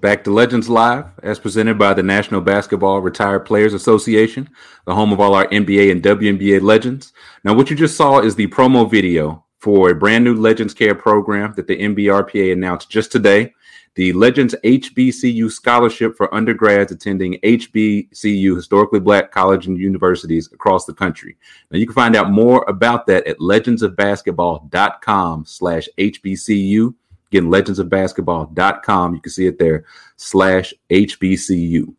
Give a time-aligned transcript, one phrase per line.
[0.00, 4.48] back to Legends Live, as presented by the National Basketball Retired Players Association,
[4.86, 7.12] the home of all our NBA and WNBA legends.
[7.44, 10.94] Now, what you just saw is the promo video for a brand new Legends Care
[10.94, 13.52] program that the NBRPA announced just today.
[13.96, 20.94] The Legends HBCU Scholarship for undergrads attending HBCU, historically black college and universities across the
[20.94, 21.36] country.
[21.70, 26.94] Now, you can find out more about that at legendsofbasketball.com slash HBCU.
[27.32, 29.14] Again, legendsofbasketball.com.
[29.14, 29.84] You can see it there,
[30.16, 31.94] slash HBCU.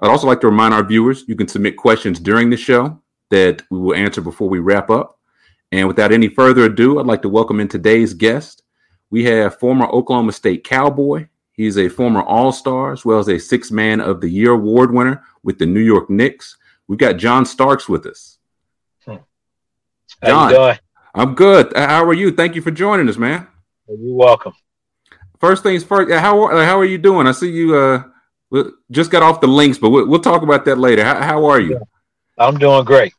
[0.00, 3.00] I'd also like to remind our viewers you can submit questions during the show
[3.30, 5.18] that we will answer before we wrap up.
[5.70, 8.62] And without any further ado, I'd like to welcome in today's guest.
[9.10, 11.28] We have former Oklahoma State Cowboy.
[11.52, 14.92] He's a former All Star as well as a Six Man of the Year award
[14.92, 16.56] winner with the New York Knicks.
[16.88, 18.38] We've got John Starks with us.
[19.06, 19.16] Hmm.
[20.20, 20.50] How John.
[20.50, 20.78] you doing?
[21.14, 21.72] I'm good.
[21.76, 22.32] How are you?
[22.32, 23.46] Thank you for joining us, man.
[23.88, 24.52] You're welcome.
[25.40, 26.12] First things first.
[26.12, 27.26] How uh, how are you doing?
[27.26, 28.04] I see you uh
[28.90, 31.04] just got off the links, but we'll, we'll talk about that later.
[31.04, 31.80] How, how are you?
[32.38, 33.14] I'm doing great.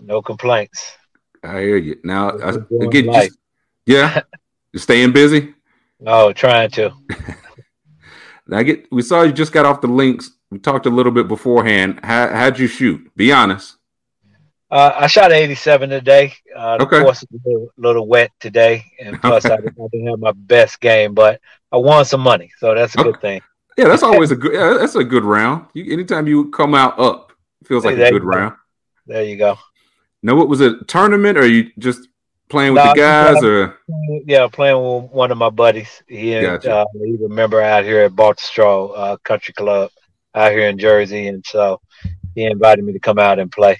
[0.00, 0.96] No complaints.
[1.44, 1.98] I hear you.
[2.02, 3.38] Now, I, again, just,
[3.86, 4.22] yeah,
[4.72, 5.54] You're staying busy.
[6.06, 6.92] Oh, trying to.
[8.46, 8.90] Now, I get.
[8.90, 10.32] We saw you just got off the links.
[10.50, 12.00] We talked a little bit beforehand.
[12.02, 13.08] How how'd you shoot?
[13.14, 13.76] Be honest.
[14.70, 16.32] Uh, I shot 87 today.
[16.54, 17.00] Uh, Okay.
[17.02, 20.32] course is a little, little wet today, and plus I, didn't- I didn't have my
[20.32, 21.40] best game, but
[21.72, 23.40] I won some money, so that's a good thing.
[23.76, 24.52] Yeah, that's always a good.
[24.52, 25.66] Yeah, that's a good round.
[25.74, 27.32] You, anytime you come out up,
[27.62, 28.28] it feels like There a good go.
[28.28, 28.54] round.
[29.06, 29.56] There you go.
[30.22, 30.86] Now, what was it?
[30.86, 32.08] Tournament, or you just
[32.48, 33.78] playing with No, the guys, or
[34.26, 36.02] Yeah, playing with one of my buddies.
[36.08, 36.76] He Gotcha.
[36.78, 39.90] uh, he's a member out here at Baltusrol uh, Country Club
[40.34, 41.80] out here in Jersey, and so
[42.34, 43.78] he invited me to come out and play.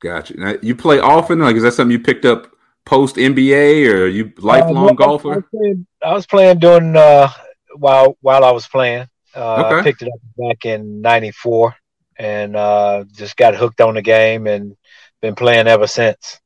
[0.00, 0.38] Gotcha.
[0.38, 1.38] Now, you play often?
[1.40, 5.06] Like, is that something you picked up post NBA, or are you lifelong Uh, I
[5.06, 5.44] was golfer?
[5.50, 7.28] playing, I was playing during uh,
[7.76, 9.08] while while I was playing.
[9.34, 9.78] Uh, Okay.
[9.80, 11.74] I picked it up back in '94
[12.18, 14.76] and uh, just got hooked on the game and
[15.22, 16.40] been playing ever since.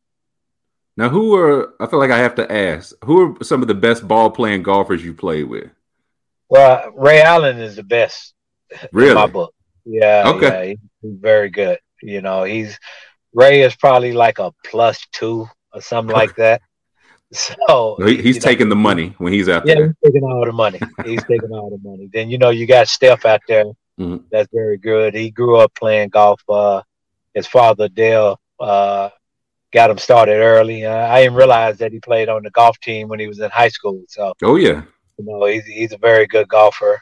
[0.97, 1.75] Now, who are?
[1.81, 2.95] I feel like I have to ask.
[3.05, 5.71] Who are some of the best ball playing golfers you played with?
[6.49, 8.35] Well, Ray Allen is the best
[8.73, 9.15] in Really?
[9.15, 9.55] my book.
[9.85, 10.49] Yeah, Okay.
[10.49, 10.79] yeah, he's
[11.21, 11.79] very good.
[12.03, 12.79] You know, he's
[13.33, 16.63] Ray is probably like a plus two or something like that.
[17.33, 19.87] So No, he- he's you know, taking the money when he's out Yeah, there.
[19.87, 20.81] he's taking all the money.
[21.05, 22.09] He's taking all the money.
[22.13, 23.67] Then you know you got Steph out there.
[24.01, 24.25] Mhm.
[24.33, 25.15] That's very good.
[25.15, 26.41] He grew up playing golf.
[26.49, 26.83] Uh,
[27.35, 29.11] his father Dale uh,
[29.73, 30.85] got him started early.
[30.85, 33.51] Uh, I didn't realize that he played on the golf team when he was in
[33.51, 34.03] high school.
[34.09, 34.83] So Oh yeah.
[35.17, 37.01] you know he's he's a very good golfer.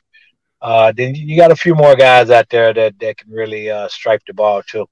[0.60, 3.88] Uh, then you got a few more guys out there that that can really uh,
[3.88, 4.86] stripe the ball too.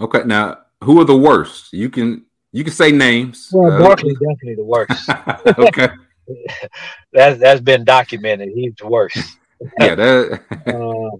[0.00, 0.22] Okay.
[0.24, 1.72] Now, who are the worst?
[1.72, 3.50] You can you can say names.
[3.52, 5.08] Well, Uh, definitely the worst.
[5.58, 5.88] okay.
[7.12, 8.50] that's that's been documented.
[8.54, 9.18] He's the worst.
[9.78, 9.94] Yeah.
[9.94, 10.40] That.
[10.68, 11.16] uh,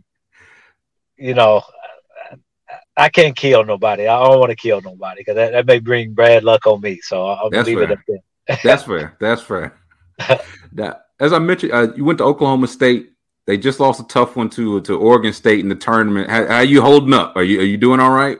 [1.18, 1.62] you know,
[2.96, 4.06] I can't kill nobody.
[4.08, 7.00] I don't want to kill nobody because that, that may bring bad luck on me.
[7.02, 7.98] So I'll That's leave it fair.
[7.98, 7.98] at
[8.48, 8.60] that.
[8.64, 9.14] That's fair.
[9.20, 9.74] That's fair.
[10.72, 13.10] That, as I mentioned, uh, you went to Oklahoma State.
[13.46, 16.30] They just lost a tough one to to Oregon State in the tournament.
[16.30, 17.36] How, how you holding up?
[17.36, 18.38] Are you are you doing all right?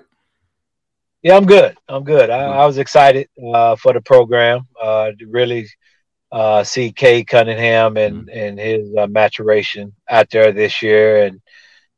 [1.22, 1.76] Yeah, I'm good.
[1.88, 2.30] I'm good.
[2.30, 5.68] I, I was excited uh, for the program uh, to really
[6.32, 11.40] uh, see Cade Cunningham and and his uh, maturation out there this year and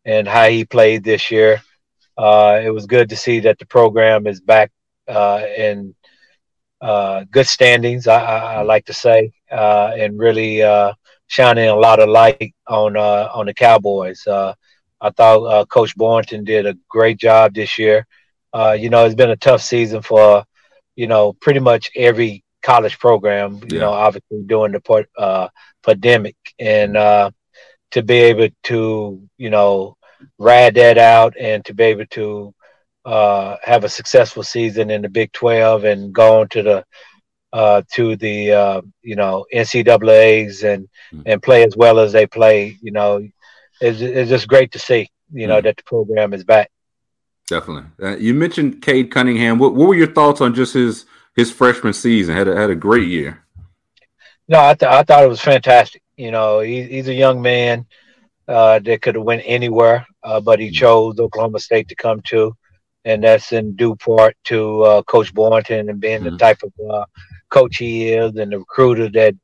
[0.04, 1.62] and how he played this year.
[2.18, 4.72] Uh, it was good to see that the program is back
[5.08, 5.94] uh, in
[6.80, 8.08] uh, good standings.
[8.08, 10.94] I, I, I like to say uh, and really uh,
[11.28, 14.26] shining a lot of light on uh, on the Cowboys.
[14.26, 14.54] Uh,
[15.00, 18.06] I thought uh, Coach Boynton did a great job this year.
[18.52, 20.44] Uh, you know, it's been a tough season for,
[20.96, 23.80] you know, pretty much every college program, you Yeah.
[23.80, 25.48] know, obviously during the uh,
[25.82, 26.36] pandemic.
[26.58, 27.30] And uh,
[27.92, 29.96] to be able to, you know,
[30.38, 32.54] ride that out and to be able to
[33.04, 36.84] uh, have a successful season in the Big 12 and go on to the,
[37.52, 41.22] uh, to the, uh, you know, NCAAs and, Mhm.
[41.26, 43.26] and play as well as they play, you know,
[43.80, 45.64] it's, it's just great to see, you know, Mhm.
[45.64, 46.70] that the program is back.
[47.48, 47.90] Definitely.
[48.02, 49.58] Uh, you mentioned Cade Cunningham.
[49.58, 52.36] What, what were your thoughts on just his his freshman season?
[52.36, 53.44] Had a, had a great year.
[54.48, 56.02] No, I, th- I thought it was fantastic.
[56.16, 57.86] You know, he, he's a young man
[58.48, 62.54] uh, that could have went anywhere, uh, but he chose Oklahoma State to come to,
[63.04, 66.30] and that's in due part to uh, Coach Boynton and being mm-hmm.
[66.30, 67.04] the type of uh,
[67.50, 69.34] coach he is and the recruiter that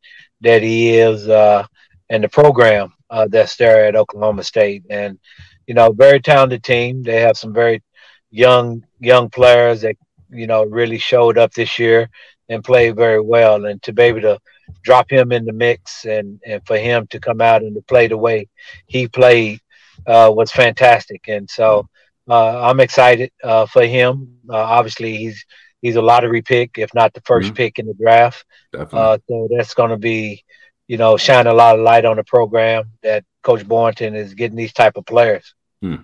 [0.41, 1.67] that he is, uh,
[2.11, 4.85] and the program uh, that's there at Oklahoma State.
[4.91, 5.19] And
[5.67, 7.03] you know, very talented team.
[7.03, 7.83] They have some very
[8.31, 9.97] young young players that
[10.31, 12.11] you know really showed up this year
[12.49, 13.65] and played very well.
[13.65, 14.41] And to be able to
[14.83, 18.07] drop him in the mix and and for him to come out and to play
[18.07, 18.49] the way
[18.87, 19.61] he played
[20.07, 21.29] uh, was fantastic.
[21.29, 21.89] And so
[22.29, 24.39] uh, I'm excited uh, for him.
[24.49, 25.45] Uh, obviously, he's
[25.81, 27.55] he's a lottery pick, if not the 1st mm-hmm.
[27.55, 28.45] pick in the draft.
[28.77, 30.45] Uh, so that's going to be,
[30.89, 34.57] you know, shine a lot of light on the program that Coach Boynton is getting
[34.57, 35.55] these type of players.
[35.81, 35.97] Hmm.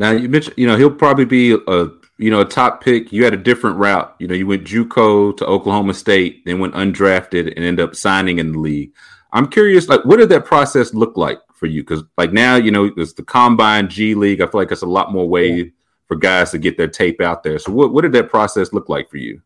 [0.00, 3.12] Now you mentioned, you know, he'll probably be a you know a top pick.
[3.12, 4.16] You had a different route.
[4.18, 8.38] You know, you went JUCO to Oklahoma State, then went undrafted and ended up signing
[8.38, 8.92] in the league.
[9.32, 11.82] I'm curious, like, what did that process look like for you?
[11.82, 14.40] Because like now, you know, it's the Combine G League.
[14.40, 15.64] I feel like it's a lot more way yeah.
[16.08, 17.58] for guys to get their tape out there.
[17.58, 19.42] So, what what did that process look like for you?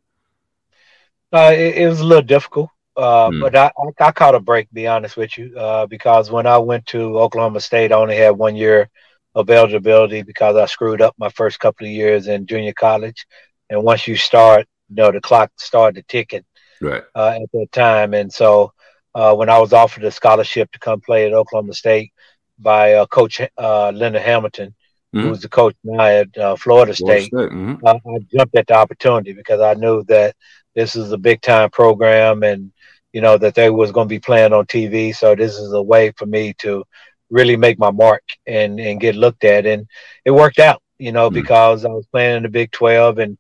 [1.33, 2.71] Uh, it, it was a little difficult.
[2.97, 3.41] Uh, mm.
[3.41, 6.87] But I, I, caught a break, be honest with you, uh, because when I went
[6.87, 8.89] to Oklahoma State, I only had one year
[9.35, 13.27] of eligibility because I screwed up my first couple of years in junior college.
[13.71, 16.45] And once you start, you know, the clock started ticking
[16.81, 17.03] right.
[17.15, 18.15] uh, at that time.
[18.15, 18.73] And so
[19.15, 22.13] uh, when I was offered a scholarship to come play at Oklahoma State
[22.59, 24.75] by uh, Coach uh, Leonard Hamilton,
[25.15, 25.29] mm-hmm.
[25.29, 27.51] who's the coach now at uh, Florida State, State.
[27.51, 27.87] Mm-hmm.
[27.87, 30.37] I jumped at the opportunity because I knew that
[30.75, 32.73] this is a big time program and
[33.13, 35.15] you know that they was going to be playing on TV.
[35.15, 36.85] So this is a way for me to
[37.31, 39.87] really make my mark and and get looked at, and
[40.25, 40.83] it worked out.
[40.99, 41.41] You know mm-hmm.
[41.41, 43.37] because I was playing in the Big Twelve and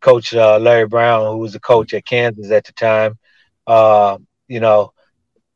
[0.00, 3.18] Coach uh, Larry Brown, who was the coach at Kansas at the time,
[3.66, 4.18] uh,
[4.48, 4.92] you know,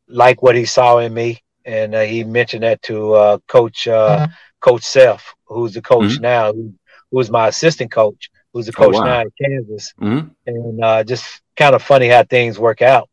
[0.09, 4.29] like what he saw in me, and uh, he mentioned that to uh, Coach uh,
[4.61, 6.23] Coach Self, who's the coach mm-hmm.
[6.23, 6.73] now, who,
[7.11, 9.05] who's my assistant coach, who's the oh, coach oh, wow.
[9.05, 10.29] now at Kansas, mm-hmm.
[10.47, 13.09] and uh, just kind of funny how things work out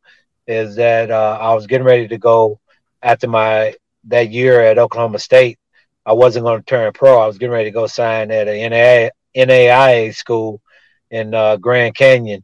[0.48, 2.60] is that uh, I was getting ready to go
[3.02, 5.60] after my that year at Oklahoma State.
[6.06, 7.20] I wasn't going to turn pro.
[7.20, 10.62] I was getting ready to go sign at a NAIA, NAIA school
[11.10, 12.44] in uh, Grand Canyon,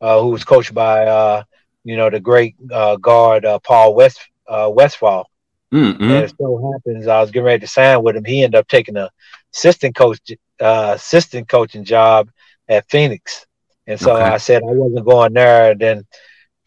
[0.00, 1.42] uh, who was coached by uh,
[1.84, 5.26] you know the great uh, guard uh, Paul West Westphal.
[5.72, 6.02] Mm-hmm.
[6.02, 8.24] And it so happens I was getting ready to sign with him.
[8.24, 9.10] He ended up taking a
[9.52, 10.20] assistant coach
[10.60, 12.28] assistant coaching job
[12.68, 13.46] at Phoenix.
[13.86, 14.24] And so okay.
[14.24, 15.72] I said I wasn't going there.
[15.72, 16.06] And then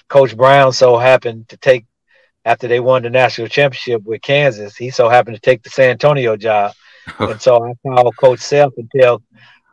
[0.10, 1.86] Coach Brown so happened to take
[2.46, 4.76] after they won the national championship with Kansas.
[4.76, 6.74] He so happened to take the San Antonio job,
[7.20, 9.22] and so I called Coach Self and tell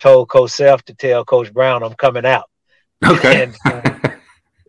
[0.01, 2.49] told Coach Self to tell Coach Brown I'm coming out.
[3.05, 3.45] Okay.
[3.45, 4.11] And, uh,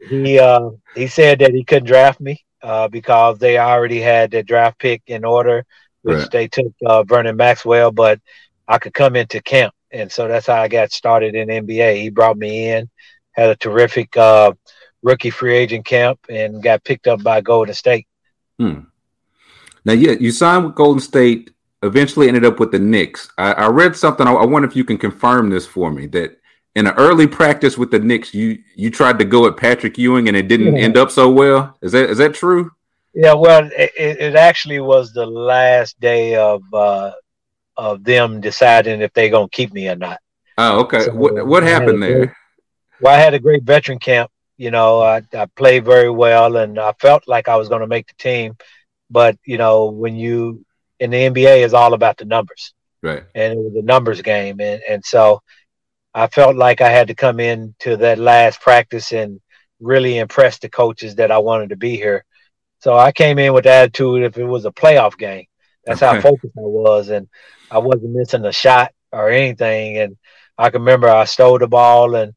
[0.10, 4.44] he uh, he said that he couldn't draft me uh, because they already had their
[4.44, 5.66] draft pick in order,
[6.02, 6.32] which right.
[6.32, 8.20] they took uh, Vernon Maxwell, but
[8.68, 12.02] I could come into camp, and so that's how I got started in NBA.
[12.02, 12.90] He brought me in,
[13.32, 14.54] had a terrific uh,
[15.04, 18.08] rookie free agent camp and got picked up by Golden State.
[18.60, 18.82] Hmm.
[19.86, 21.52] Now, yeah, you signed with Golden State.
[21.84, 23.30] Eventually, ended up with the Knicks.
[23.40, 24.28] I, I read something.
[24.28, 26.06] I, I, wonder if you can confirm this for me.
[26.08, 26.38] That
[26.76, 30.28] in an early practice with the Knicks, you you tried to go at Patrick Ewing
[30.28, 31.76] and it didn't end up so well.
[31.82, 32.70] Is that is that true?
[33.16, 33.34] Yeah.
[33.34, 37.14] Well, it, it actually was the last day of uh,
[37.76, 40.20] of them deciding if they're gonna keep me or not.
[40.60, 41.06] Oh, okay.
[41.06, 42.26] So, what what happened there?
[42.28, 42.36] Great,
[43.02, 44.30] well, I had a great veteran camp
[44.62, 47.88] you know, I, I played very well and I felt like I was going to
[47.88, 48.56] make the team.
[49.10, 50.64] But, you know, when you
[51.00, 52.76] in the NBA is all about the numbers.
[53.02, 53.24] Right.
[53.34, 54.62] And it was a numbers game.
[54.62, 55.42] And, and so
[56.14, 59.42] I felt like I had to come in to that last practice and
[59.80, 62.24] really impress the coaches that I wanted to be here.
[62.82, 65.46] So I came in with the attitude if it was a playoff game.
[65.86, 67.10] That's how focused I was.
[67.10, 67.28] And
[67.72, 69.98] I wasn't missing a shot or anything.
[69.98, 70.18] And
[70.56, 72.36] I can remember I stole the ball and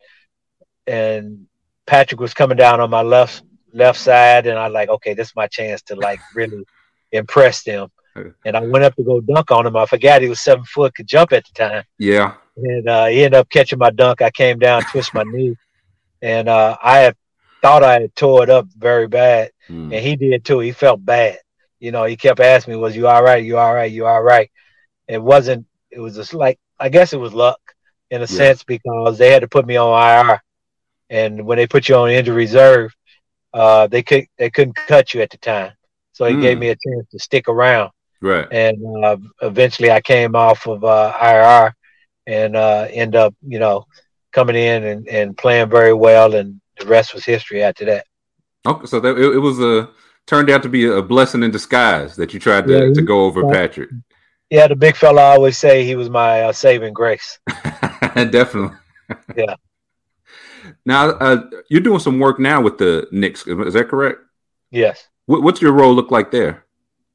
[0.86, 1.46] and
[1.94, 5.36] Patrick was coming down on my left left side, and I like, okay, this is
[5.36, 6.64] my chance to like really
[7.12, 7.88] impress them.
[8.44, 9.76] And I went up to go dunk on him.
[9.76, 11.84] I forgot he was seven foot, could jump at the time.
[11.98, 12.34] Yeah.
[12.56, 14.22] And uh, he ended up catching my dunk.
[14.22, 15.56] I came down, twist my knee,
[16.20, 17.16] and uh, I had
[17.62, 19.92] thought I had tore it up very bad, mm.
[19.92, 20.58] and he did too.
[20.58, 21.38] He felt bad.
[21.78, 23.44] You know, he kept asking me, "Was you all right?
[23.44, 23.90] You all right?
[23.90, 24.50] You all right?"
[25.06, 25.66] It wasn't.
[25.92, 27.60] It was just like I guess it was luck
[28.10, 28.38] in a yeah.
[28.40, 30.40] sense because they had to put me on IR
[31.10, 32.94] and when they put you on injury reserve,
[33.52, 35.72] uh, they could they couldn't cut you at the time,
[36.12, 36.42] so he mm.
[36.42, 37.90] gave me a chance to stick around.
[38.20, 38.48] Right.
[38.50, 41.74] And uh, eventually, I came off of uh, IR,
[42.26, 43.86] and uh, end up, you know,
[44.32, 48.06] coming in and, and playing very well, and the rest was history after that.
[48.66, 49.90] Okay, so that it, it was a
[50.26, 53.24] turned out to be a blessing in disguise that you tried to, Yeah, to go
[53.24, 53.46] over.
[53.50, 53.90] Patrick.
[54.50, 57.38] Yeah, the big fella I always say he was my uh, saving grace.
[58.14, 58.76] Definitely.
[59.36, 59.56] Yeah.
[60.86, 63.46] Now uh, you're doing some work now with the Knicks.
[63.46, 64.18] Is that correct?
[64.70, 65.08] Yes.
[65.26, 66.64] What, what's your role look like there?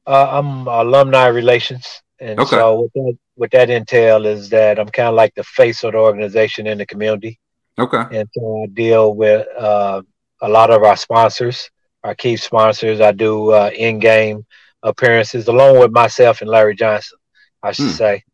[0.06, 1.86] Uh, I'm alumni relations,
[2.18, 2.56] and Okay.
[2.56, 5.92] so what that what that entail is that I'm kind of like the face of
[5.92, 7.38] the organization in the community,
[7.78, 8.02] Okay.
[8.18, 10.02] and so I deal with uh,
[10.42, 11.70] a lot of our sponsors,
[12.02, 13.00] our key sponsors.
[13.00, 14.44] I do uh, in-game
[14.82, 17.18] appearances along with myself and Larry Johnson.
[17.62, 17.90] I should Hmm.
[18.04, 18.24] say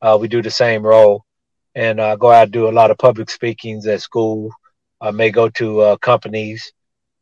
[0.00, 1.24] uh, we do the same role,
[1.74, 4.52] and I go out and do a lot of public speakings at school.
[5.00, 6.72] I may go to uh, companies,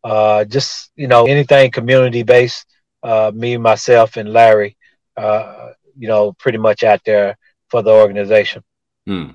[0.03, 2.67] uh, just you know anything community based.
[3.03, 4.79] Uh, me, myself, and Larry,
[5.17, 7.37] uh, you know, pretty much out there
[7.69, 8.63] for the organization.
[9.07, 9.31] Hmm.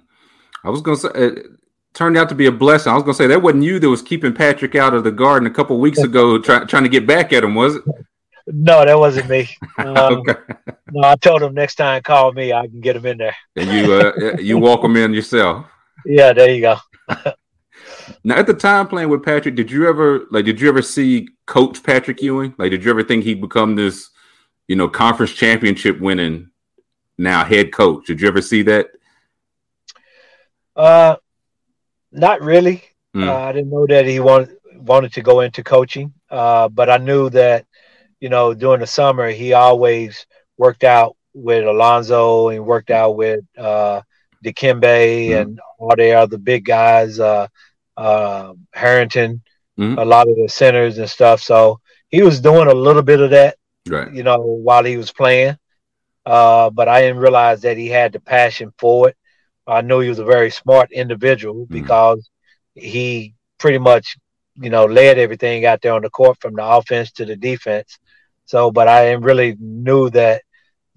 [0.64, 1.46] I was gonna say it
[1.94, 2.92] turned out to be a blessing.
[2.92, 5.48] I was gonna say that wasn't you that was keeping Patrick out of the garden
[5.48, 7.84] a couple weeks ago, try, trying to get back at him, was it?
[8.48, 9.50] No, that wasn't me.
[9.80, 10.36] Um, okay.
[10.92, 13.36] No, I told him next time call me, I can get him in there.
[13.56, 15.66] And you uh, you walk him in yourself.
[16.06, 16.78] Yeah, there you go.
[18.24, 20.46] Now, at the time playing with Patrick, did you ever like?
[20.46, 22.54] Did you ever see Coach Patrick Ewing?
[22.58, 24.10] Like, did you ever think he'd become this,
[24.68, 26.50] you know, conference championship winning
[27.18, 28.06] now head coach?
[28.08, 28.88] Did you ever see that?
[30.76, 31.16] Uh,
[32.12, 32.84] not really.
[33.16, 33.28] Mm.
[33.28, 36.98] Uh, I didn't know that he wanted wanted to go into coaching, uh, but I
[36.98, 37.66] knew that
[38.20, 40.26] you know during the summer he always
[40.58, 44.02] worked out with Alonzo and worked out with uh,
[44.44, 45.42] Dikembe Mhm.
[45.42, 47.48] and all the other big guys, uh,
[48.08, 49.42] uh, Harrington,
[49.78, 49.98] Mhm.
[49.98, 51.42] a lot of the centers and stuff.
[51.42, 51.80] So
[52.10, 53.56] he was doing a little bit of that,
[53.88, 54.12] Right.
[54.18, 55.58] you know, while he was playing.
[56.26, 59.16] Uh, but I didn't realize that he had the passion for it.
[59.68, 62.30] I knew he was a very smart individual because
[62.76, 64.16] he pretty much,
[64.66, 67.98] you know, led everything out there on the court from the offense to the defense.
[68.46, 70.42] So, but I didn't really knew that,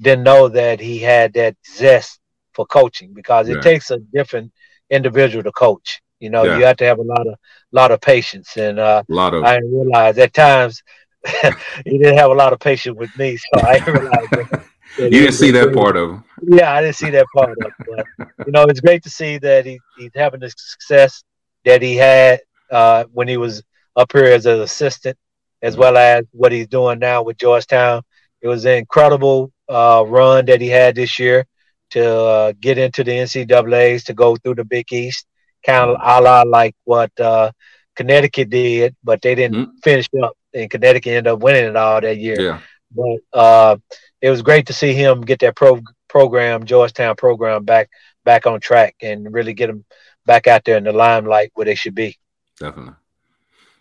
[0.00, 2.18] didn't know that he had that zest
[2.54, 3.62] for coaching because it Right.
[3.70, 4.52] takes a different
[4.90, 6.00] individual to coach.
[6.22, 6.58] You know, Yeah.
[6.58, 7.34] you have to have a lot of
[7.72, 10.82] lot of patience, and uh, A lot of I didn't realize at times
[11.84, 14.28] he didn't have a lot of patience with me, so I didn't realize.
[14.30, 14.50] That,
[14.98, 16.24] that you didn't see that part of him.
[16.42, 17.72] yeah, I didn't see that part of it.
[17.88, 21.24] But, you know, it's great to see that he, he's having the success
[21.64, 23.62] that he had uh, when he was
[23.96, 25.16] up here as an assistant,
[25.60, 28.02] as well as what he's doing now with Georgetown.
[28.42, 31.46] It was an incredible uh, run that he had this year
[31.90, 35.26] to uh, get into the NCAA's, to go through the Big East,
[35.64, 37.50] kind of a la like what uh,
[37.96, 39.82] Connecticut did, but they didn't Mhm.
[39.82, 42.58] finish up, and Connecticut ended up winning it all that year Yeah.
[42.94, 43.76] but uh,
[44.20, 47.88] it was great to see him get that pro- program, Georgetown program, back
[48.24, 49.84] back on track and really get them
[50.26, 52.16] back out there in the limelight where they should be.
[52.60, 52.94] Definitely.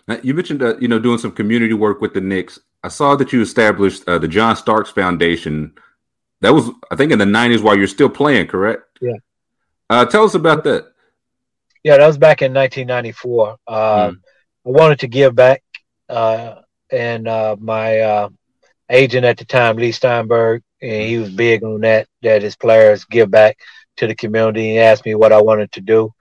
[0.08, 2.58] Now, you mentioned, uh, you know, doing some community work with the Knicks.
[2.84, 5.74] I saw that you established uh, the John Starks Foundation.
[6.42, 8.82] That was, I think, in the '90s while you're still playing, correct?
[9.00, 9.18] Yeah.
[9.92, 10.91] Uh, tell us about that.
[11.84, 13.58] Yeah, that was back in 1994.
[13.68, 14.18] Uh, Mm.
[14.66, 15.64] I wanted to give back,
[16.08, 16.56] uh,
[16.92, 18.30] and uh, my uh,
[18.90, 22.08] agent at the time, Leigh Steinberg, and he was big on that.
[22.22, 23.58] That his players give back
[23.98, 24.74] to the community.
[24.74, 26.12] He asked me what I wanted to do,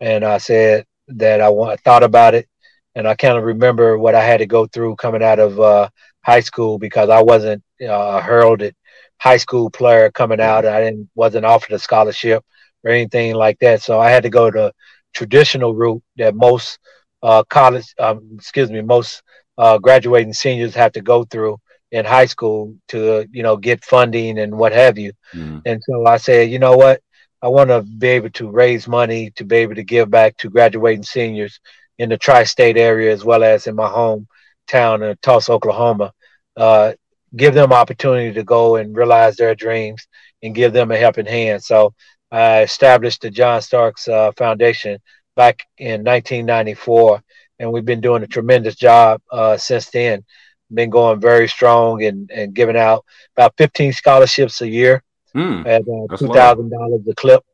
[0.00, 1.72] and I said that I want.
[1.72, 2.48] I thought about it,
[2.94, 5.88] and I kind of remember what I had to go through coming out of uh,
[6.24, 8.76] high school because I wasn't uh, a heralded
[9.18, 10.64] high school player coming out.
[10.64, 12.44] I didn't wasn't offered a scholarship
[12.84, 14.72] or anything like that, so I had to go the
[15.12, 16.78] traditional route that most
[17.22, 19.22] uh, college, um, excuse me, most
[19.58, 21.58] uh, graduating seniors have to go through
[21.92, 25.12] in high school to you know get funding and what have you.
[25.34, 25.62] Mm.
[25.66, 27.00] And so I said, you know what?
[27.42, 30.50] I want to be able to raise money to be able to give back to
[30.50, 31.58] graduating seniors
[31.98, 36.12] in the tri-state area as well as in my hometown in Tulsa, Oklahoma.
[36.56, 36.92] Uh,
[37.36, 40.06] give them opportunity to go and realize their dreams
[40.42, 41.62] and give them a helping hand.
[41.62, 41.94] So
[42.30, 44.98] I established the John Starks uh, Foundation
[45.36, 47.22] back in 1994,
[47.58, 50.24] and we've been doing a tremendous job uh, since then.
[50.72, 53.04] Been going very strong and, and giving out
[53.36, 55.02] about 15 scholarships a year
[55.34, 55.64] Mm.
[55.64, 56.34] at uh, That's two a lot.
[56.34, 57.44] thousand dollars a clip,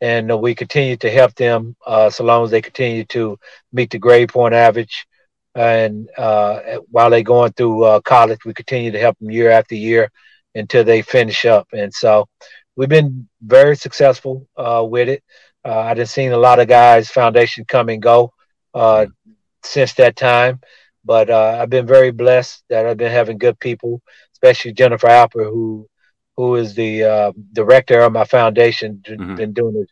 [0.00, 3.36] and uh, we continue to help them uh, so long as they continue to
[3.72, 5.06] meet the grade point average.
[5.54, 9.74] And uh, while they're going through uh, college, we continue to help them year after
[9.74, 10.10] year
[10.54, 11.66] until they finish up.
[11.72, 12.28] And so
[12.76, 15.22] we've been very successful uh, with it.
[15.64, 18.32] Uh, I done seen a lot of guys foundation come and go
[18.74, 19.06] uh,
[19.62, 20.60] since that time,
[21.04, 24.00] but uh, I've been very blessed that I've been having good people,
[24.34, 25.88] especially Jennifer Alper, who
[26.36, 29.36] who is the uh, director of my foundation, Mhm.
[29.36, 29.86] been doing a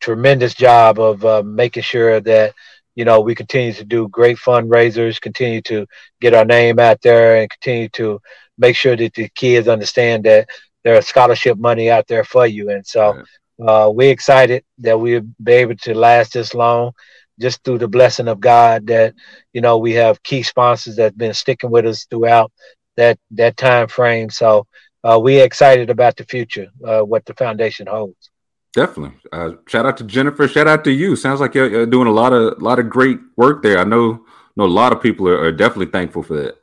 [0.00, 2.52] tremendous job of uh, making sure that
[2.94, 5.86] you know we continue to do great fundraisers, continue to
[6.20, 8.20] get our name out there, and continue to
[8.58, 10.48] make sure that the kids understand that
[10.86, 12.70] there are scholarship money out there for you.
[12.70, 13.20] And so
[13.60, 16.92] uh, we're excited that we'll be able to last this long
[17.40, 19.12] just through the blessing of God that,
[19.52, 22.52] you know, we have key sponsors that have been sticking with us throughout
[22.96, 24.30] that, that time frame.
[24.30, 24.68] So
[25.02, 28.30] uh, we're excited about the future, uh, what the foundation holds.
[28.72, 29.18] Definitely.
[29.32, 30.46] Uh, shout out to Jennifer.
[30.46, 31.16] Shout out to you.
[31.16, 33.78] Sounds like you're, you're, doing a lot of, lot of great work there.
[33.78, 34.24] I know,
[34.54, 36.60] know a lot of people are, are definitely thankful for that.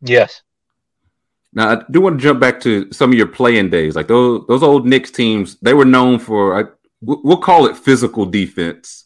[0.00, 0.42] Yes.
[1.54, 3.94] Now I do want to jump back to some of your playing days.
[3.96, 6.70] Like those those old Knicks teams, they were known for I,
[7.00, 9.04] we'll call it physical defense.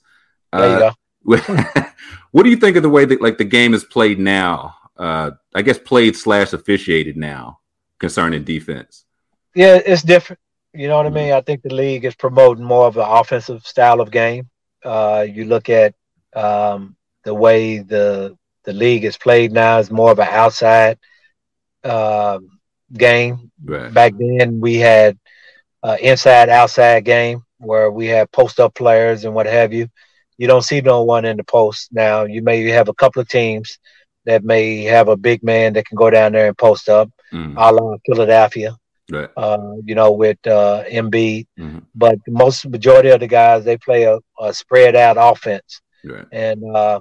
[0.52, 4.74] Uh, what do you think of the way that like the game is played now?
[4.96, 7.60] Uh, I guess played slash officiated now
[7.98, 9.04] concerning defense.
[9.54, 10.40] Yeah, it's different.
[10.72, 11.32] You know what I mean?
[11.32, 14.48] I think the league is promoting more of an offensive style of game.
[14.84, 15.94] Uh, you look at
[16.34, 20.98] um, the way the the league is played now is more of an outside
[21.84, 22.38] uh,
[22.92, 23.50] game.
[23.62, 23.92] Right.
[23.92, 25.18] Back then, we had
[25.82, 29.88] uh, inside outside game where we had post up players and what have you.
[30.36, 32.24] You don't see no one in the post now.
[32.24, 33.78] You may have a couple of teams
[34.24, 37.54] that may have a big man that can go down there and post up, mm.
[37.56, 38.76] a la Philadelphia.
[39.10, 39.30] Right.
[39.36, 41.78] Uh, you know, with uh, Embiid, mm-hmm.
[41.94, 45.80] but the most majority of the guys they play a, a spread out offense.
[46.04, 46.26] Right.
[46.30, 47.00] And uh,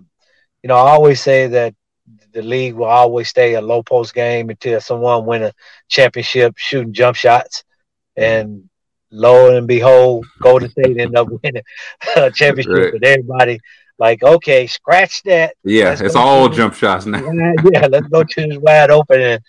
[0.64, 1.76] you know, I always say that
[2.34, 5.54] the league will always stay a low post game until someone win a
[5.90, 7.64] championship shooting jump shots.
[8.16, 8.70] And
[9.12, 11.64] lo and behold, Golden State end up winning
[12.16, 12.94] a championship Right.
[12.94, 13.60] with everybody
[14.00, 15.56] like, okay, scratch that.
[15.64, 17.20] Yeah, Let's it's all jump shots now.
[17.74, 19.42] yeah, let's go to this wide open and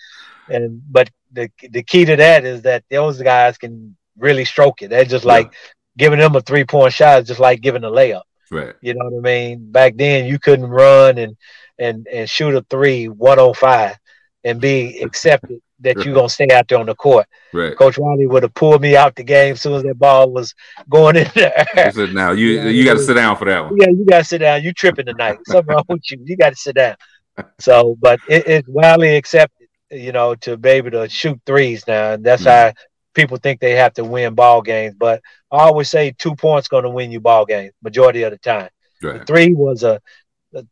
[0.49, 4.89] and but the the key to that is that those guys can really stroke it.
[4.89, 5.53] They're just like
[5.97, 8.23] giving them a three point shot is just like giving a layup.
[8.51, 8.75] Right.
[8.81, 9.71] You know what I mean?
[9.71, 11.37] Back then you couldn't run and
[11.79, 13.97] and and shoot a three one on five
[14.45, 17.27] and be accepted that you're gonna stay out there on the court.
[17.53, 17.77] Right.
[17.77, 20.53] Coach Riley would have pulled me out the game as soon as that ball was
[20.91, 21.65] going in there.
[21.75, 23.07] He said, now you Yeah, you got to yeah.
[23.07, 23.77] sit down for that one.
[23.77, 24.63] yeah, you gotta sit down.
[24.63, 25.39] You tripping tonight.
[25.47, 26.19] Something wrong with you.
[26.25, 26.97] You gotta sit down.
[27.61, 32.15] So, but it, it's widely accepted, you know, to be able to shoot threes now,
[32.15, 32.47] and that's Mhm.
[32.47, 32.73] how
[33.19, 34.95] people think they have to win ball games.
[34.97, 38.39] But I always say two points going to win you ball games majority of the
[38.39, 38.71] time.
[39.03, 39.27] Right.
[39.27, 40.01] Three was a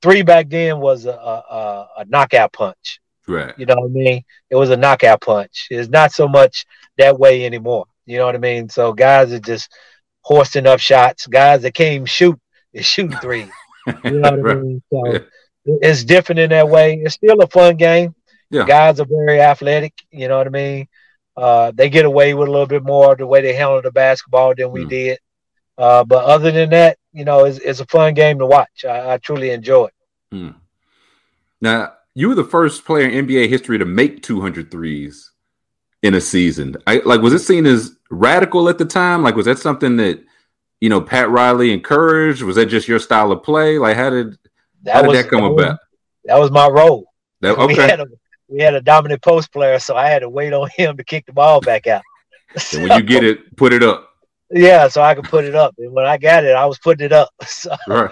[0.00, 3.00] three back then was a, a, a, knockout punch.
[3.28, 3.52] Right.
[3.58, 4.22] You know what I mean?
[4.48, 5.66] It was a knockout punch.
[5.70, 6.64] It's not so much
[6.98, 7.86] that way anymore.
[8.06, 8.68] You know what I mean?
[8.68, 9.70] So guys are just
[10.22, 11.26] hoisting up shots.
[11.26, 12.38] Guys that can't even shoot
[12.72, 13.46] is shooting three.
[14.02, 14.82] You know what I mean?
[14.90, 15.18] So Yeah.
[15.80, 16.94] it's different in that way.
[16.94, 18.16] It's still a fun game.
[18.50, 18.66] Yeah.
[18.66, 19.92] Guys are very athletic.
[20.10, 20.88] You know what I mean?
[21.36, 24.54] Uh, they get away with a little bit more the way they handle the basketball
[24.54, 24.88] than we Mm.
[24.88, 25.18] did.
[25.76, 28.84] Uh, but other than that, you know, it's, it's a fun game to watch.
[28.88, 29.92] I, I truly enjoy it.
[30.32, 30.48] Hmm.
[31.60, 35.32] Now, you were the first player in NBA history to make 200 threes
[36.02, 36.76] in a season.
[36.86, 39.22] I, like, was it seen as radical at the time?
[39.22, 40.24] Like, was that something that,
[40.80, 42.42] you know, Pat Riley encouraged?
[42.42, 43.78] Was that just your style of play?
[43.78, 44.38] Like, how did,
[44.86, 45.78] how did that come was, about?
[46.24, 47.12] That was my role.
[47.42, 47.88] That, We okay.
[47.88, 48.06] had a
[48.48, 51.26] we had a dominant post player, so I had to wait on him to kick
[51.26, 52.02] the ball back out.
[52.72, 54.10] And when you get it, put it up.
[54.50, 55.74] yeah, so I could put it up.
[55.78, 57.30] And when I got it, I was putting it up.
[57.46, 58.10] So Right.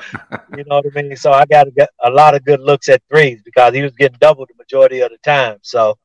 [0.57, 1.17] you know what I mean.
[1.17, 4.19] So I got a, a lot of good looks at threes because he was getting
[4.21, 5.59] double the majority of the time.
[5.63, 5.97] So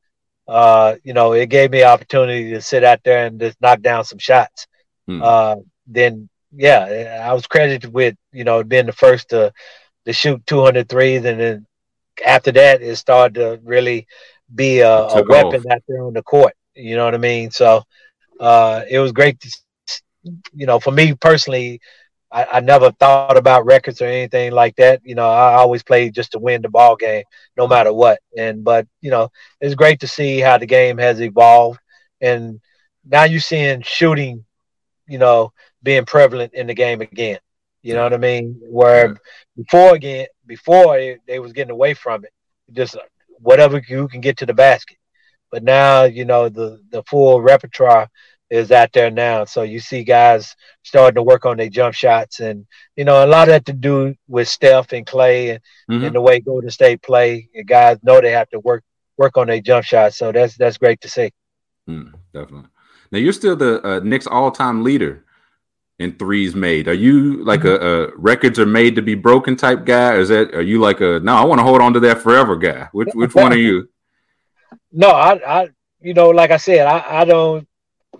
[0.50, 4.04] uh, you know, it gave me opportunity to sit out there and just knock down
[4.04, 4.66] some shots.
[5.06, 5.22] Hmm.
[5.22, 9.52] Uh, then yeah, I was credited with you know being the first to
[10.06, 11.66] to shoot 200 threes, and then
[12.26, 14.06] after that, it started to really
[14.54, 16.54] be a, a weapon out there on the court.
[16.74, 17.50] You know what I mean?
[17.50, 17.82] So
[18.40, 19.50] uh, it was great to,
[20.52, 21.80] you know, for me personally,
[22.32, 24.86] I, I never thought about records or anything like that.
[24.88, 27.24] You know, I always played just to win the ball game,
[27.56, 28.20] no matter what.
[28.36, 29.30] And but you know,
[29.60, 31.80] it's great to see how the game has evolved,
[32.20, 32.60] and
[33.04, 34.44] now you're seeing shooting,
[35.08, 35.52] you know,
[35.82, 37.38] being prevalent in the game again.
[37.82, 38.60] You know what I mean?
[38.62, 39.16] Where
[39.56, 42.32] before again, before it, they was getting away from it,
[42.72, 42.96] just
[43.38, 44.98] whatever you can get to the basket.
[45.50, 48.08] But now, you know, the the full repertoire
[48.50, 49.44] is out there now.
[49.44, 52.66] So you see guys starting to work on their jump shots, and
[52.96, 56.06] you know, a lot of that to do with Steph and Clay and, Mhm.
[56.06, 57.48] and the way Golden State play.
[57.54, 58.84] And guys know they have to work
[59.16, 60.16] work on their jump shots.
[60.18, 61.30] So that's that's great to see.
[61.88, 62.68] Mm, definitely.
[63.10, 65.24] Now you're still the uh, Knicks all-time leader
[66.00, 66.88] in threes made.
[66.88, 70.14] Are you like a, a records are made to be broken type guy?
[70.14, 71.34] Or is that are you like a no?
[71.34, 72.88] I want to hold on to that forever guy.
[72.92, 73.88] Which which one are you?
[74.92, 75.68] No, I, I,
[76.00, 77.66] you know, like I said, I, I don't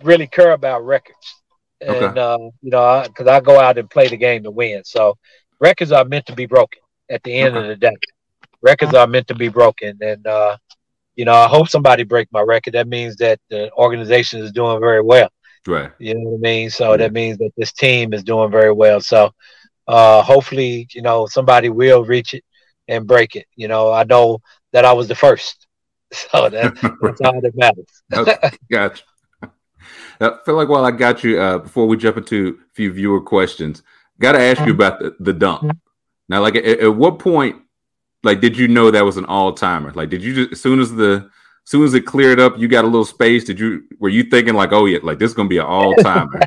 [0.02, 1.42] really care about records.
[1.80, 2.20] and Okay.
[2.20, 4.82] uh, you know, because I, go out and play the game to win.
[4.84, 5.16] So
[5.60, 6.80] records are meant to be broken.
[7.08, 7.96] At the end of the day,
[8.62, 10.56] records are meant to be broken, and uh,
[11.14, 12.74] you know, I hope somebody break my record.
[12.74, 15.28] That means that the organization is doing very well.
[15.66, 15.90] Right.
[15.98, 16.70] You know what I mean?
[16.70, 19.00] So that means that this team is doing very well.
[19.00, 19.32] So
[19.86, 22.44] uh, hopefully, you know, somebody will reach it
[22.88, 23.46] and break it.
[23.56, 24.40] You know, I know
[24.72, 25.66] that I was the first.
[26.12, 28.02] So that, that's all that matters.
[28.12, 29.04] okay, gotcha.
[30.20, 33.20] I feel like while I got you, uh, before we jump into a few viewer
[33.20, 33.84] questions,
[34.18, 35.70] got to ask you about the, the dunk.
[36.28, 37.62] Now, like, at, at what point,
[38.24, 39.92] like, did you know that was an all timer?
[39.92, 41.30] Like, did you just as soon as the
[41.64, 43.44] soon as it cleared up, you got a little space?
[43.44, 45.96] Did you were you thinking like, oh yeah, like this is gonna be an all
[45.96, 46.40] timer?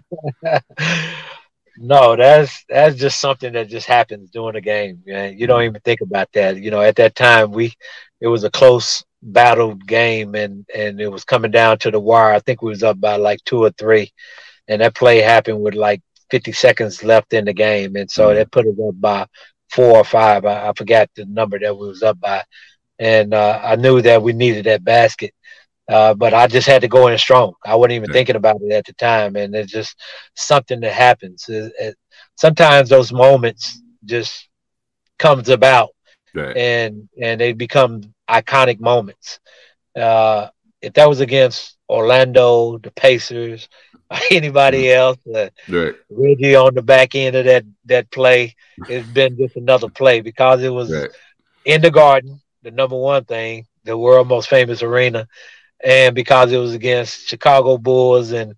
[1.78, 5.02] no, that's that's just something that just happens during the game.
[5.06, 5.38] Man.
[5.38, 6.58] You don't even think about that.
[6.58, 7.73] You know, at that time we
[8.21, 12.34] it was a close battled game and and it was coming down to the wire.
[12.34, 14.12] I think we was up by like two or three.
[14.67, 17.95] And that play happened with like 50 seconds left in the game.
[17.95, 18.36] And so Mhm.
[18.36, 19.26] that put us up by
[19.71, 20.45] four or five.
[20.45, 22.43] I, I forgot the number that we was up by.
[23.04, 25.34] And uh, I knew that we needed that basket.
[25.89, 27.54] Uh, but I just had to go in strong.
[27.66, 28.12] I wasn't even Yeah.
[28.12, 29.96] thinking about it at the time, and it's just
[30.36, 31.46] something that happens.
[31.50, 31.98] It- it-
[32.36, 34.50] sometimes those moments just
[35.20, 35.89] comes about,
[36.34, 36.56] right.
[36.56, 39.39] and and they become iconic moments.
[39.96, 40.48] Uh,
[40.82, 43.68] if that was against Orlando, the Pacers,
[44.32, 45.96] anybody else, uh, Right.
[46.10, 48.56] Reggie on the back end of that that play,
[48.88, 51.12] it's been just another play because it was Right.
[51.66, 55.28] in the garden, the number one thing, the world most famous arena,
[55.84, 58.54] and because it was against Chicago Bulls and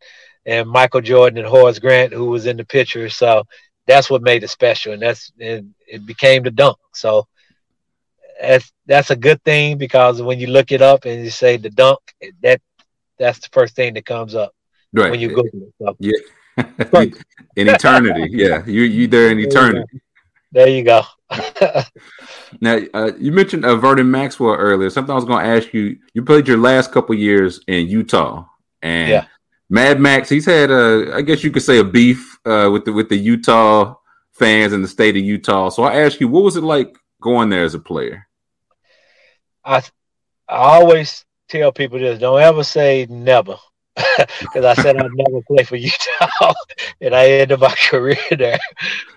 [0.46, 3.10] and Michael Jordan and Horace Grant, who was in the picture.
[3.10, 3.44] So
[3.88, 6.78] that's what made it special, and that's and it became the dunk.
[6.94, 7.28] So
[8.42, 11.70] that's that's a good thing because when you look it up and you say the
[11.70, 12.00] dunk,
[12.42, 12.62] that
[13.20, 14.52] that's the first thing that comes up
[14.94, 15.12] Right.
[15.12, 15.74] when you Google it.
[15.82, 16.20] So Yeah.
[17.56, 18.30] in eternity.
[18.32, 18.64] Yeah.
[18.66, 20.02] You you there in eternity.
[20.56, 21.04] There you go.
[22.62, 24.90] Now, uh, you mentioned uh, Vernon Maxwell earlier.
[24.90, 25.98] Something I was going to ask you.
[26.14, 28.46] You played your last couple years in Utah,
[28.82, 29.26] and Yeah.
[29.70, 30.30] Mad Max.
[30.30, 33.18] He's had a, I guess you could say, a beef uh, with the with the
[33.18, 33.96] Utah
[34.32, 35.68] fans in the state of Utah.
[35.70, 38.28] So I asked you, what was it like going there as a player?
[39.66, 39.80] I
[40.48, 43.58] I always tell people this: don't ever say never,
[44.42, 46.54] because I said I'd never play for Utah,
[47.02, 48.60] and I ended my career there.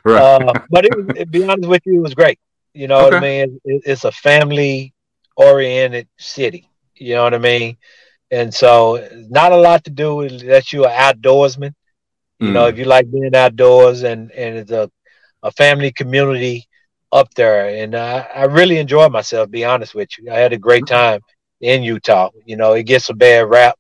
[0.05, 0.23] Right.
[0.23, 2.39] Uh, but it was, to be honest with you, it was great.
[2.75, 3.61] You know what I mean?
[3.65, 6.69] It, it's a family-oriented city.
[6.97, 7.77] You know what I mean?
[8.31, 11.75] And so, not a lot to do with that you're an outdoorsman.
[12.41, 12.71] You know, Mm.
[12.71, 14.91] if you like being outdoors, and and it's a
[15.43, 16.67] a family community
[17.13, 19.51] up there, and I, I really enjoyed myself.
[19.51, 21.21] Be honest with you, I had a great time
[21.61, 22.31] in Utah.
[22.45, 23.79] You know, it gets a bad rap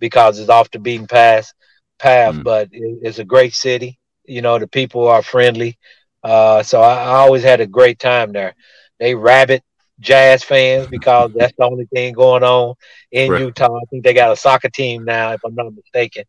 [0.00, 1.52] because it's off the beaten path,
[1.98, 2.42] path, Mm.
[2.42, 3.98] but it, it's a great city.
[4.26, 5.78] You know, the people are friendly.
[6.24, 8.54] Uh, so I, I always had a great time there.
[9.00, 9.62] They rabbit
[10.00, 12.74] jazz fans because that's the only thing going on
[13.12, 13.36] in Right.
[13.36, 13.76] Utah.
[13.76, 16.24] I think they got a soccer team now, if I'm not mistaken.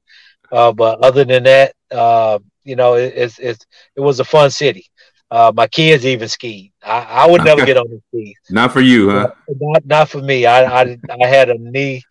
[0.52, 4.50] Uh, but other than that, uh, you know, it, it's it's it was a fun
[4.52, 4.86] city.
[5.32, 6.72] Uh, my kids even skied.
[6.84, 8.36] I, I would never get on the skis.
[8.50, 9.32] Not for you, huh?
[9.48, 10.46] Not not for me.
[10.46, 12.06] I I, I had a knee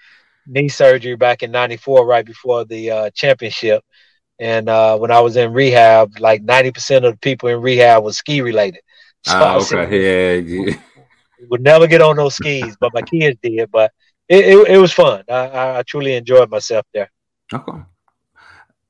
[0.46, 3.84] knee surgery back in '94, right before the uh, championship.
[4.40, 8.16] And uh, when I was in rehab, like 90% of the people in rehab was
[8.16, 8.80] ski related.
[9.22, 10.40] So Ah, said, okay.
[10.40, 10.64] Yeah.
[10.64, 10.76] yeah.
[11.50, 13.70] would never get on those skis, but my kids did.
[13.70, 13.92] But
[14.28, 15.24] it, it, it was fun.
[15.28, 17.10] I, I, truly enjoyed myself there.
[17.52, 17.82] Okay.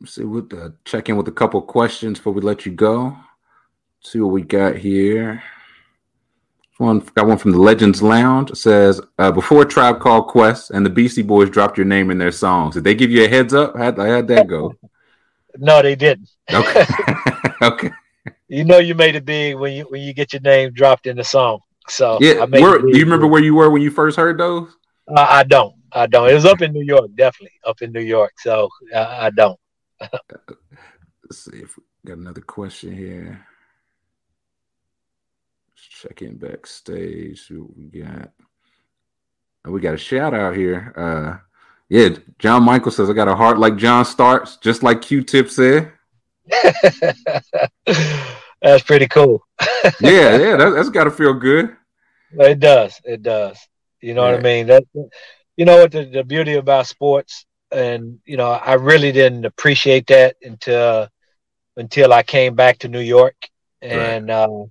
[0.01, 3.17] Let's see what uh, check in with a couple questions before we let you go.
[4.03, 5.43] see what we got here.
[6.81, 8.53] One got one from the Legends Lounge.
[8.53, 12.17] It says uh, before Tribe Called Quest and the Beastie Boys dropped your name in
[12.17, 12.75] their songs.
[12.75, 13.77] Did they give you a heads up?
[13.77, 14.75] How'd, how'd that go?
[15.59, 16.31] No, they didn't.
[16.51, 16.87] Okay.
[17.63, 17.91] okay.
[18.49, 21.19] You know, you made it big when you when you get your name dropped in
[21.19, 21.61] the song.
[21.87, 22.41] So Yeah.
[22.41, 24.71] I made Where, it do you remember where you were when you first heard those?
[25.07, 25.75] Uh, I don't.
[25.93, 26.31] I don't.
[26.31, 28.33] It was up in New York, definitely up in New York.
[28.39, 29.61] So uh, I don't.
[30.01, 33.47] Let's see if we got another question here.
[36.01, 37.47] Check in backstage.
[37.47, 38.31] See what we got.
[39.65, 40.95] Oh, we got a shout out here.
[40.97, 41.45] Uh
[41.91, 45.93] yeah, John Michael says I got a heart like John Starks, just like Q-Tip said.
[48.63, 49.45] That's pretty cool.
[50.01, 51.75] Yeah, yeah, that, that's got to feel good.
[52.33, 53.01] It does.
[53.03, 53.59] It does.
[54.03, 54.67] You know what I mean?
[54.67, 54.85] That
[55.57, 60.07] you know what the, the beauty about sports, and you know, I really didn't appreciate
[60.09, 61.09] that until
[61.79, 63.37] until I came back to New York
[63.81, 64.65] and uh,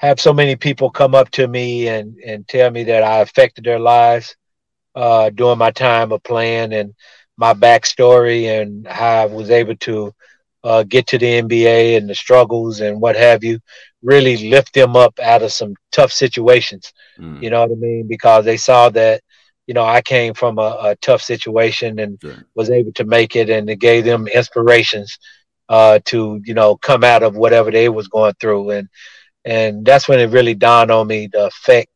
[0.00, 3.64] have so many people come up to me and and tell me that I affected
[3.64, 4.34] their lives
[4.94, 6.94] uh, during my time of playing and
[7.36, 10.12] my backstory and how I was able to
[10.64, 13.60] uh, get to the NBA and the struggles and what have you,
[14.02, 16.92] really lift them up out of some tough situations.
[17.18, 17.42] Mm.
[17.42, 18.06] You know what I mean?
[18.06, 19.22] Because they saw that,
[19.66, 22.44] you know, I came from a, a tough situation and Sure.
[22.54, 25.18] was able to make it, and it gave them inspirations
[25.68, 28.88] uh, to, you know, come out of whatever they was going through, and
[29.44, 31.90] and that's when it really dawned on me the effect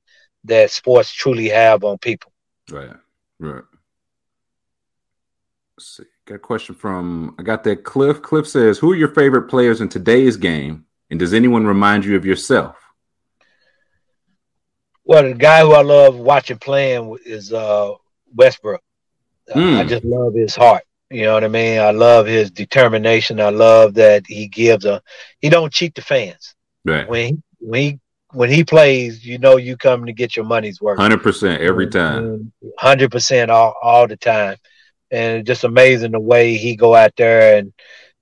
[0.44, 2.32] that sports truly have on people.
[2.70, 2.90] Right.
[3.38, 3.62] Right.
[5.76, 6.04] Let's see.
[6.26, 8.22] Got a question from I got that Cliff.
[8.22, 10.86] Cliff says, Who are your favorite players in today's game?
[11.10, 12.76] And does anyone remind you of yourself?
[15.04, 17.92] Well, the guy who I love watching playing is uh,
[18.34, 18.80] Westbrook.
[19.50, 19.78] Uh, Mm.
[19.80, 20.84] I just love his heart.
[21.10, 21.78] You know what I mean?
[21.78, 23.38] I love his determination.
[23.38, 25.02] I love that he gives a.
[25.40, 26.53] He don't cheat the fans
[26.84, 27.08] Right.
[27.08, 27.98] when he, when he
[28.32, 29.24] when he plays.
[29.24, 30.98] You know, you come to get your money's worth.
[30.98, 32.52] Hundred percent every time.
[32.78, 34.56] Hundred percent all all the time,
[35.10, 37.72] and it's just amazing the way he go out there and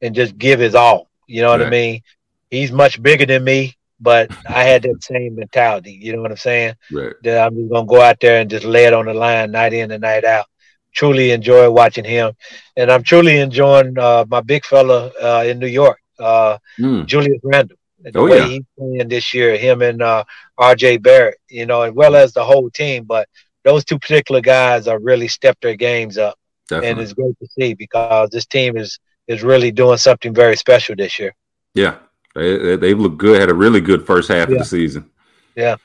[0.00, 1.08] and just give his all.
[1.26, 2.02] You know what I mean?
[2.50, 5.92] He's much bigger than me, but I had that same mentality.
[5.92, 6.74] You know what I'm saying?
[6.92, 7.14] Right.
[7.22, 9.72] that I'm just gonna go out there and just lay it on the line night
[9.72, 10.46] in and night out.
[10.94, 12.34] Truly enjoy watching him,
[12.76, 17.06] and I'm truly enjoying uh, my big fella uh, in New York, uh, Mm.
[17.06, 17.76] Julius Randle.
[18.02, 18.46] The Oh, way yeah.
[18.46, 20.24] he's playing this year, him and uh,
[20.58, 20.98] R.J.
[20.98, 23.04] Barrett, you know, as well as the whole team.
[23.04, 23.28] But
[23.64, 26.38] those two particular guys are really stepped their games up,
[26.70, 30.96] and it's great to see because this team is is really doing something very special
[30.96, 31.34] this year.
[31.74, 31.96] Yeah.
[32.34, 33.38] They, they, look good.
[33.40, 35.10] Had a really good first half of the season.
[35.54, 35.76] Yeah.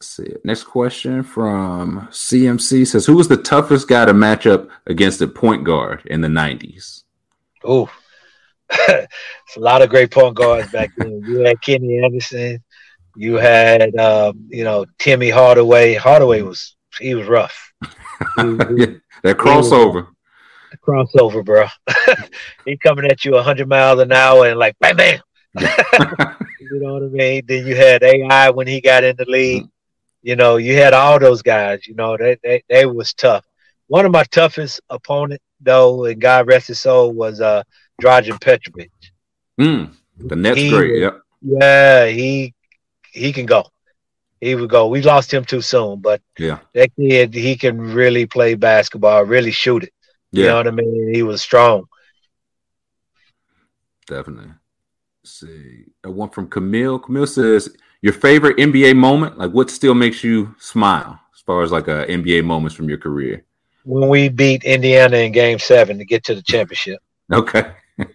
[0.00, 0.32] Let's see.
[0.44, 5.26] Next question from CMC says, Who was the toughest guy to match up against a
[5.26, 7.02] point guard in the 90s?
[7.68, 7.88] Ooh,
[8.70, 11.22] it's a lot of great point guards back then.
[11.26, 12.62] You had Kenny Anderson,
[13.14, 15.94] you had um, you know Timmy Hardaway.
[15.94, 17.72] Hardaway was he was rough.
[18.36, 18.42] He,
[18.76, 18.86] Yeah,
[19.22, 20.08] that crossover.
[20.86, 21.66] crossover, bro.
[22.64, 25.20] he coming at you hundred miles an hour and like bam, bam.
[26.60, 27.42] You know what I mean?
[27.46, 29.66] Then you had AI when he got in the league.
[30.22, 31.86] You know, you had all those guys.
[31.86, 33.44] You know, they they, they was tough.
[33.88, 37.62] One of my toughest opponent, though, and God rest his soul, was uh
[38.02, 38.90] Drazen Petrovic.
[39.60, 41.00] Mm, the net's He great.
[41.00, 41.20] Yep.
[41.42, 42.54] Yeah, he
[43.12, 43.66] he can go.
[44.40, 44.88] He would go.
[44.88, 46.58] We lost him too soon, but Yeah.
[46.74, 49.92] that kid he can really play basketball, really shoot it.
[50.32, 51.14] You know what I mean?
[51.14, 51.84] He was strong.
[54.06, 54.52] Definitely.
[55.22, 55.84] Let's see.
[56.02, 56.98] A one from Camille.
[56.98, 59.38] Camille says, Your favorite NBA moment?
[59.38, 62.98] Like, what still makes you smile as far as like uh, NBA moments from your
[62.98, 63.44] career?
[63.84, 67.00] When we beat Indiana in Game Seven to get to the championship,
[67.32, 67.72] Okay.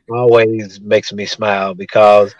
[0.09, 2.33] Always makes me smile because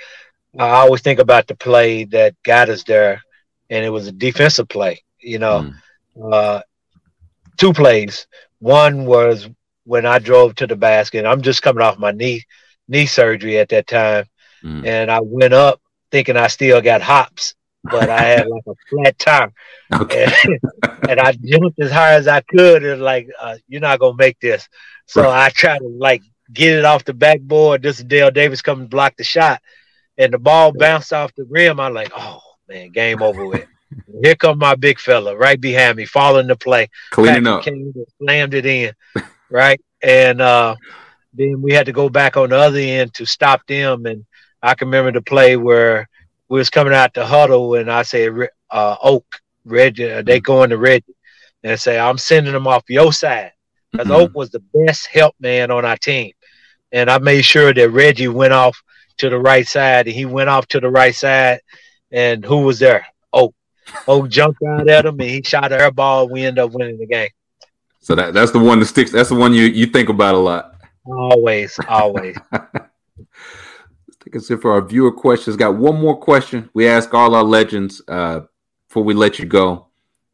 [0.58, 3.22] I always think about the play that got us there,
[3.70, 5.04] and it was a defensive play.
[5.20, 5.66] You know,
[6.18, 6.34] Mm.
[6.34, 6.62] uh,
[7.58, 8.28] two plays.
[8.60, 9.50] One was
[9.86, 11.26] when I drove to the basket.
[11.26, 12.44] I'm just coming off my knee
[12.88, 14.26] knee surgery at that time,
[14.64, 14.86] Mm.
[14.86, 19.18] and I went up thinking I still got hops, but I had like a flat
[19.20, 19.52] tire,
[20.02, 20.26] Okay.
[20.44, 20.60] and,
[21.08, 22.84] and I jumped as high as I could.
[22.84, 24.68] And like, uh, you're not gonna make this.
[25.06, 26.22] So I tried to like
[26.52, 27.82] get it off the backboard.
[27.82, 29.62] This is Dale Davis coming to block the shot,
[30.18, 31.80] and the ball bounced off the rim.
[31.80, 33.68] I'm like, oh man, game over with.
[34.24, 36.90] Here come my big fella right behind me, following the play.
[37.10, 37.64] Cleaning Patrick up.
[37.64, 38.94] came and slammed it in,
[39.50, 39.82] right?
[40.04, 40.76] And uh,
[41.34, 44.06] then we had to go back on the other end to stop them.
[44.06, 44.26] And
[44.62, 46.08] I can remember the play where
[46.50, 48.32] we was coming out the huddle, and I said,
[48.70, 49.26] uh, "Oak,
[49.66, 51.16] Reggie, uh, they going to Reggie,"
[51.64, 53.54] and I say, "I'm sending them off your side."
[53.92, 54.16] because Mhm.
[54.16, 56.32] Oak was the best help man on our team.
[56.92, 58.82] And I made sure that Reggie went off
[59.18, 61.62] to the right side, and he went off to the right side.
[62.12, 63.06] And who was there?
[63.32, 63.54] Oak.
[64.08, 66.30] Oak jumped out at him, and he shot an air ball.
[66.30, 67.30] We ended up winning the game.
[68.00, 69.12] So that, that's the one that sticks.
[69.12, 70.76] That's the one you, you think about a lot.
[71.06, 72.36] Always, always.
[72.52, 75.56] Let's take us in for our viewer questions.
[75.56, 76.70] Got one more question.
[76.74, 78.42] We ask all our legends uh,
[78.88, 79.88] before we let you go.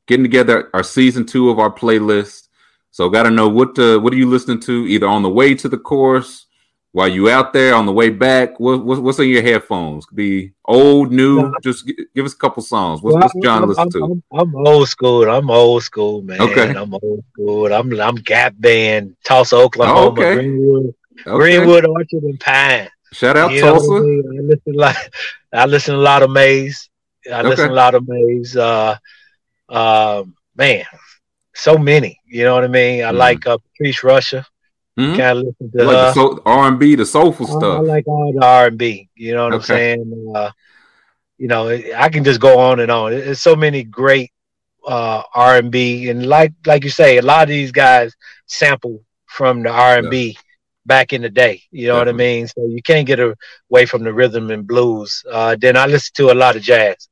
[0.07, 2.49] Getting together our season two of our playlist.
[2.95, 5.53] So got to know what uh, what are you listening to either on the way
[5.53, 6.45] to the course,
[6.93, 8.57] while you out there on the way back.
[8.57, 10.05] What, what what's in your headphones?
[10.05, 11.51] Could be old, new.
[11.61, 13.01] Just give us a couple songs.
[13.01, 14.03] What's, what's John I'm, listen to?
[14.05, 15.29] I'm, I'm old school.
[15.29, 16.39] I'm old school, man.
[16.39, 16.69] Okay.
[16.73, 17.73] I'm old school.
[17.73, 20.35] I'm I'm Gap Band, Tulsa, Oklahoma, Oh, okay.
[20.35, 20.95] Greenwood,
[21.27, 21.35] Okay.
[21.35, 22.89] Greenwood, Archer, and Pine.
[23.11, 23.91] Shout out You what I Tulsa.
[23.91, 24.23] mean?
[24.39, 24.95] I listen a lot.
[25.51, 26.89] I listen a lot of Maze.
[27.29, 28.55] I listen a lot of Maze.
[28.55, 28.95] Uh,
[29.67, 30.23] uh,
[30.55, 30.85] man,
[31.55, 32.19] so many.
[32.25, 33.03] You know what I mean?
[33.03, 33.17] I Mhm.
[33.17, 34.45] like uh, Patrice Rushen.
[34.99, 35.17] Mhm.
[35.17, 37.85] Kind of listen to like the soul, R&B, the soulful I, I stuff.
[37.85, 39.09] like all the R and B.
[39.15, 40.33] You know what I'm saying?
[40.35, 40.51] Uh,
[41.37, 43.11] you know, I can just go on and on.
[43.11, 44.31] There's so many great
[44.87, 48.13] uh, R and B, and like like you say, a lot of these guys
[48.45, 50.37] sample from the R and B.
[50.87, 51.63] back in the day.
[51.71, 52.47] You know what I mean?
[52.47, 55.25] So you can't get away from the rhythm and blues.
[55.29, 57.09] Uh, then I listen to a lot of jazz.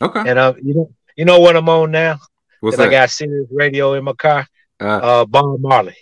[0.00, 0.24] Okay.
[0.26, 2.18] And uh, you know, you know what I'm on now?
[2.60, 2.84] What's that?
[2.84, 4.46] I got Sirius radio in my car.
[4.80, 5.96] Uh, Uh, Bob Marley.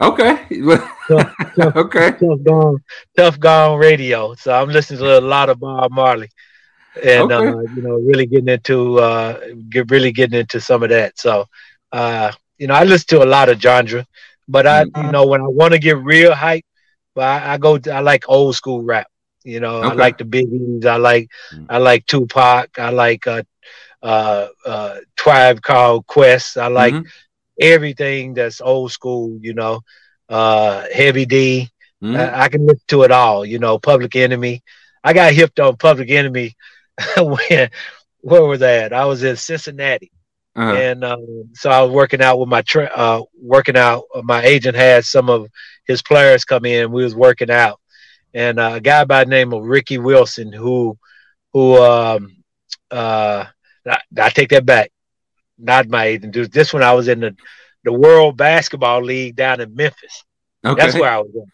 [0.00, 0.46] okay.
[1.10, 1.26] Tough,
[1.58, 2.10] tough, okay.
[2.20, 2.78] Tuff Gong,
[3.16, 4.34] Tuff Gong radio.
[4.34, 6.28] So I'm listening to a lot of Bob Marley,
[7.02, 7.32] and Okay.
[7.32, 9.38] uh, you know, really getting into, uh,
[9.70, 11.18] get really getting into some of that.
[11.18, 11.46] So,
[11.92, 14.04] uh, you know, I listen to a lot of genre,
[14.48, 14.96] but I, Mhm.
[14.96, 16.64] you know, when I want to get real hype,
[17.14, 19.06] but I, I go, to, I like old school rap.
[19.44, 20.84] You know, I like the Biggies.
[20.86, 21.66] I like, Mm.
[21.68, 22.78] I like Tupac.
[22.78, 23.42] I like uh,
[24.06, 26.58] uh, uh, Tribe Called Quest.
[26.58, 27.06] I like Mhm.
[27.60, 29.38] everything that's old school.
[29.42, 29.80] You know,
[30.28, 31.70] uh, Heavy D.
[32.02, 32.16] Mhm.
[32.16, 33.44] I, I can listen to it all.
[33.44, 34.62] You know, Public Enemy.
[35.04, 36.54] I got hipped on Public Enemy
[37.16, 37.70] when
[38.20, 38.92] where was that?
[38.92, 40.10] I was in Cincinnati,
[40.56, 40.74] Uh-huh.
[40.74, 44.04] and um, so I was working out with my tra- uh, working out.
[44.14, 45.48] uh, My agent had some of
[45.86, 46.92] his players come in.
[46.92, 47.80] We was working out,
[48.34, 50.98] and uh, a guy by the name of Ricky Wilson, who
[51.52, 52.36] who um,
[52.90, 53.44] uh,
[53.86, 54.90] I, I take that back.
[55.58, 56.32] Not my agent.
[56.34, 57.36] This- This one I was in the
[57.84, 60.24] the World Basketball League down in Memphis.
[60.64, 60.80] okay.
[60.80, 61.48] That's where I was at.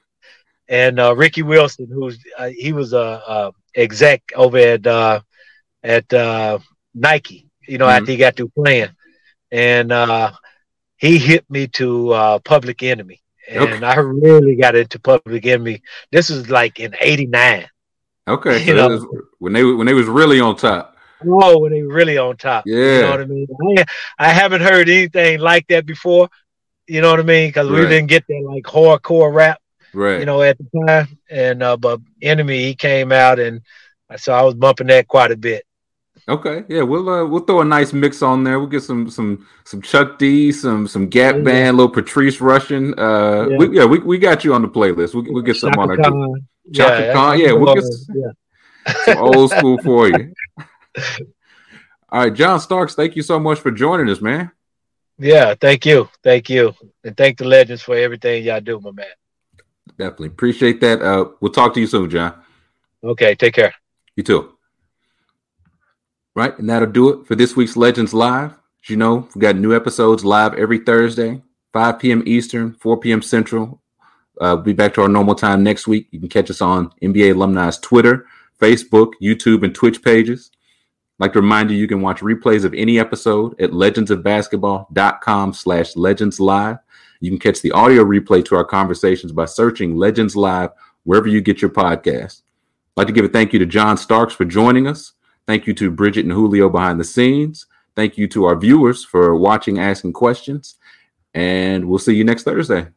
[0.68, 5.20] And uh, Ricky Wilson, who's uh, he was a, a exec over at uh,
[5.82, 6.58] at uh,
[6.94, 7.48] Nike.
[7.68, 7.98] You know, Mhm.
[7.98, 8.88] after he got through playing,
[9.50, 10.32] and uh,
[10.96, 13.84] he hit me to uh, Public Enemy, and Okay.
[13.86, 15.82] I really got into Public Enemy.
[16.10, 17.68] This was like in '89.
[18.28, 18.58] Okay.
[18.64, 19.06] you So know.
[19.38, 20.91] when they when they was really on top.
[21.26, 22.64] Oh, when they really on top.
[22.66, 22.76] Yeah.
[22.96, 23.46] You know what I mean?
[23.78, 23.84] I,
[24.18, 26.28] I haven't heard anything like that before.
[26.86, 27.48] You know what I mean?
[27.48, 29.58] Because we didn't get that like hardcore rap.
[29.94, 30.20] Right.
[30.20, 31.18] you know, at the time.
[31.30, 33.60] And uh, but Enemy he came out, and
[34.16, 35.64] so I was bumping that quite a bit.
[36.28, 38.58] Okay, yeah, we'll uh, we'll throw a nice mix on there.
[38.58, 41.42] We'll get some some some Chuck D, some some Gap Yeah.
[41.42, 42.94] Band, little Patrice Rushen.
[42.96, 43.56] Uh, Yeah.
[43.58, 45.14] we, yeah, we, we got you on the playlist.
[45.14, 46.48] We'll, we'll get some on Chaka our Khan.
[46.72, 48.94] Chaka that's Khan, yeah, we'll get s- yeah.
[49.04, 50.32] some old school for you.
[52.08, 54.50] All right, John Starks, thank you so much for joining us, man.
[55.18, 56.74] Yeah, thank you, thank you,
[57.04, 59.06] and thank the legends for everything y'all do, my man.
[59.98, 61.00] Definitely appreciate that.
[61.00, 62.34] Uh, we'll talk to you soon, John.
[63.04, 63.74] Okay, take care.
[64.16, 64.52] You too.
[66.34, 68.52] Right, and that'll do it for this week's Legends Live.
[68.52, 72.22] As you know, we've got new episodes live every Thursday, 5 p.m.
[72.26, 73.22] Eastern, 4 p.m.
[73.22, 73.80] Central.
[74.40, 76.08] Uh, we'll be back to our normal time next week.
[76.10, 78.26] You can catch us on NBA Alumni's Twitter,
[78.60, 80.50] Facebook, YouTube, and Twitch pages.
[81.22, 86.40] Like to remind you, you can watch replays of any episode at legendsofbasketball.com slash legends
[86.40, 86.78] live.
[87.20, 90.70] You can catch the audio replay to our conversations by searching Legends Live
[91.04, 92.42] wherever you get your podcast.
[92.42, 95.12] I'd like to give a thank you to John Starks for joining us.
[95.46, 97.66] Thank you to Bridget and Julio behind the scenes.
[97.94, 100.74] Thank you to our viewers for watching, asking questions.
[101.34, 102.88] And we'll see you next Thursday.